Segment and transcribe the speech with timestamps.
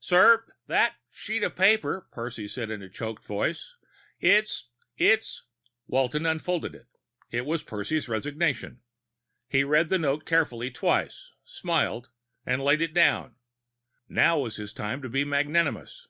[0.00, 3.74] "Sir, that sheet of paper..." Percy said in a choked voice.
[4.20, 4.68] "It's
[4.98, 5.44] it's"
[5.88, 6.88] Walton unfolded it.
[7.30, 8.82] It was Percy's resignation.
[9.48, 12.10] He read the note carefully twice, smiled,
[12.44, 13.36] and laid it down.
[14.10, 16.06] Now was his time to be magnanimous.